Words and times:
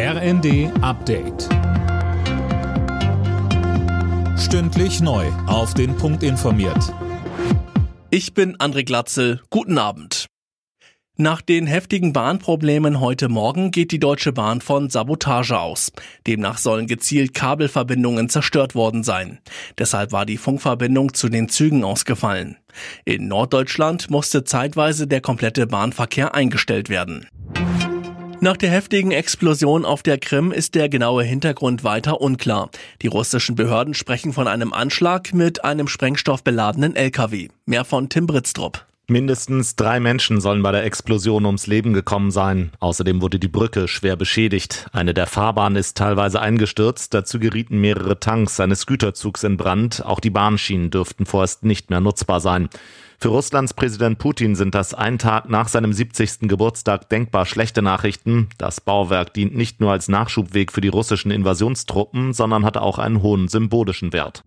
RND 0.00 0.70
Update. 0.80 1.48
Stündlich 4.38 5.00
neu. 5.00 5.26
Auf 5.48 5.74
den 5.74 5.96
Punkt 5.96 6.22
informiert. 6.22 6.94
Ich 8.08 8.32
bin 8.32 8.56
André 8.58 8.84
Glatzel. 8.84 9.40
Guten 9.50 9.76
Abend. 9.76 10.26
Nach 11.16 11.40
den 11.40 11.66
heftigen 11.66 12.12
Bahnproblemen 12.12 13.00
heute 13.00 13.28
Morgen 13.28 13.72
geht 13.72 13.90
die 13.90 13.98
Deutsche 13.98 14.30
Bahn 14.32 14.60
von 14.60 14.88
Sabotage 14.88 15.58
aus. 15.58 15.90
Demnach 16.28 16.58
sollen 16.58 16.86
gezielt 16.86 17.34
Kabelverbindungen 17.34 18.28
zerstört 18.28 18.76
worden 18.76 19.02
sein. 19.02 19.40
Deshalb 19.78 20.12
war 20.12 20.26
die 20.26 20.36
Funkverbindung 20.36 21.12
zu 21.12 21.28
den 21.28 21.48
Zügen 21.48 21.82
ausgefallen. 21.82 22.56
In 23.04 23.26
Norddeutschland 23.26 24.10
musste 24.10 24.44
zeitweise 24.44 25.08
der 25.08 25.22
komplette 25.22 25.66
Bahnverkehr 25.66 26.36
eingestellt 26.36 26.88
werden. 26.88 27.26
Nach 28.40 28.56
der 28.56 28.70
heftigen 28.70 29.10
Explosion 29.10 29.84
auf 29.84 30.04
der 30.04 30.16
Krim 30.16 30.52
ist 30.52 30.76
der 30.76 30.88
genaue 30.88 31.24
Hintergrund 31.24 31.82
weiter 31.82 32.20
unklar. 32.20 32.70
Die 33.02 33.08
russischen 33.08 33.56
Behörden 33.56 33.94
sprechen 33.94 34.32
von 34.32 34.46
einem 34.46 34.72
Anschlag 34.72 35.34
mit 35.34 35.64
einem 35.64 35.88
sprengstoffbeladenen 35.88 36.94
LKW. 36.94 37.48
Mehr 37.66 37.84
von 37.84 38.08
Tim 38.08 38.28
Britztrup. 38.28 38.86
Mindestens 39.10 39.74
drei 39.74 40.00
Menschen 40.00 40.38
sollen 40.38 40.62
bei 40.62 40.70
der 40.70 40.84
Explosion 40.84 41.46
ums 41.46 41.66
Leben 41.66 41.94
gekommen 41.94 42.30
sein. 42.30 42.72
Außerdem 42.78 43.22
wurde 43.22 43.38
die 43.38 43.48
Brücke 43.48 43.88
schwer 43.88 44.16
beschädigt. 44.16 44.86
Eine 44.92 45.14
der 45.14 45.26
Fahrbahnen 45.26 45.76
ist 45.76 45.96
teilweise 45.96 46.42
eingestürzt. 46.42 47.14
Dazu 47.14 47.38
gerieten 47.38 47.80
mehrere 47.80 48.20
Tanks 48.20 48.60
eines 48.60 48.84
Güterzugs 48.84 49.44
in 49.44 49.56
Brand. 49.56 50.04
Auch 50.04 50.20
die 50.20 50.28
Bahnschienen 50.28 50.90
dürften 50.90 51.24
vorerst 51.24 51.64
nicht 51.64 51.88
mehr 51.88 52.00
nutzbar 52.00 52.40
sein. 52.40 52.68
Für 53.18 53.28
Russlands 53.28 53.72
Präsident 53.72 54.18
Putin 54.18 54.54
sind 54.54 54.74
das 54.74 54.92
ein 54.92 55.18
Tag 55.18 55.48
nach 55.48 55.68
seinem 55.68 55.94
70. 55.94 56.40
Geburtstag 56.42 57.08
denkbar 57.08 57.46
schlechte 57.46 57.80
Nachrichten. 57.80 58.50
Das 58.58 58.82
Bauwerk 58.82 59.32
dient 59.32 59.56
nicht 59.56 59.80
nur 59.80 59.90
als 59.90 60.08
Nachschubweg 60.08 60.70
für 60.70 60.82
die 60.82 60.88
russischen 60.88 61.30
Invasionstruppen, 61.30 62.34
sondern 62.34 62.66
hat 62.66 62.76
auch 62.76 62.98
einen 62.98 63.22
hohen 63.22 63.48
symbolischen 63.48 64.12
Wert. 64.12 64.44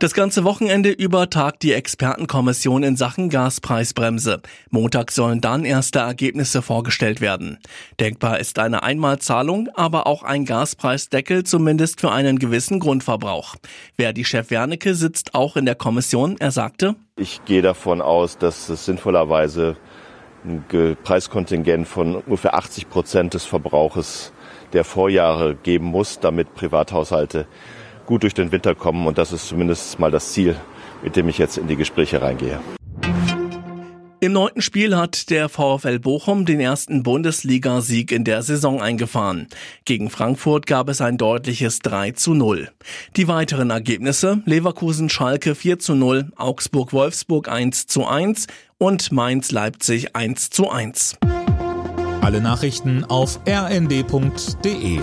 Das 0.00 0.14
ganze 0.14 0.44
Wochenende 0.44 0.88
über 0.88 1.28
tagt 1.28 1.62
die 1.62 1.74
Expertenkommission 1.74 2.82
in 2.82 2.96
Sachen 2.96 3.28
Gaspreisbremse. 3.28 4.40
Montag 4.70 5.10
sollen 5.10 5.42
dann 5.42 5.66
erste 5.66 5.98
Ergebnisse 5.98 6.62
vorgestellt 6.62 7.20
werden. 7.20 7.58
Denkbar 8.00 8.38
ist 8.38 8.58
eine 8.58 8.82
Einmalzahlung, 8.82 9.68
aber 9.74 10.06
auch 10.06 10.22
ein 10.22 10.46
Gaspreisdeckel 10.46 11.44
zumindest 11.44 12.00
für 12.00 12.12
einen 12.12 12.38
gewissen 12.38 12.80
Grundverbrauch. 12.80 13.56
Wer 13.98 14.14
die 14.14 14.24
Chef 14.24 14.50
Wernicke 14.50 14.94
sitzt 14.94 15.34
auch 15.34 15.54
in 15.56 15.66
der 15.66 15.74
Kommission. 15.74 16.36
Er 16.38 16.50
sagte, 16.50 16.96
ich 17.16 17.44
gehe 17.44 17.60
davon 17.60 18.00
aus, 18.00 18.38
dass 18.38 18.70
es 18.70 18.86
sinnvollerweise 18.86 19.76
ein 20.46 20.64
Preiskontingent 21.04 21.86
von 21.86 22.14
ungefähr 22.14 22.54
80 22.54 22.88
Prozent 22.88 23.34
des 23.34 23.44
Verbrauches 23.44 24.32
der 24.72 24.84
Vorjahre 24.84 25.56
geben 25.56 25.84
muss, 25.84 26.20
damit 26.20 26.54
Privathaushalte 26.54 27.46
gut 28.10 28.24
durch 28.24 28.34
den 28.34 28.50
Winter 28.50 28.74
kommen. 28.74 29.06
Und 29.06 29.18
das 29.18 29.32
ist 29.32 29.46
zumindest 29.46 29.98
mal 30.00 30.10
das 30.10 30.32
Ziel, 30.32 30.56
mit 31.02 31.14
dem 31.14 31.28
ich 31.28 31.38
jetzt 31.38 31.56
in 31.56 31.68
die 31.68 31.76
Gespräche 31.76 32.20
reingehe. 32.20 32.60
Im 34.22 34.32
neunten 34.32 34.60
Spiel 34.60 34.96
hat 34.96 35.30
der 35.30 35.48
VfL 35.48 35.98
Bochum 35.98 36.44
den 36.44 36.60
ersten 36.60 37.02
Bundesligasieg 37.02 38.12
in 38.12 38.24
der 38.24 38.42
Saison 38.42 38.82
eingefahren. 38.82 39.46
Gegen 39.86 40.10
Frankfurt 40.10 40.66
gab 40.66 40.90
es 40.90 41.00
ein 41.00 41.16
deutliches 41.16 41.78
3 41.78 42.10
zu 42.10 42.34
0. 42.34 42.68
Die 43.16 43.28
weiteren 43.28 43.70
Ergebnisse 43.70 44.42
Leverkusen 44.44 45.08
Schalke 45.08 45.54
4 45.54 45.78
zu 45.78 45.94
0, 45.94 46.32
Augsburg 46.36 46.92
Wolfsburg 46.92 47.48
1 47.48 47.86
zu 47.86 48.06
1 48.06 48.48
und 48.76 49.10
Mainz 49.10 49.52
Leipzig 49.52 50.14
1 50.14 50.50
zu 50.50 50.68
1. 50.68 51.16
Alle 52.20 52.42
Nachrichten 52.42 53.04
auf 53.04 53.40
rnd.de 53.48 55.00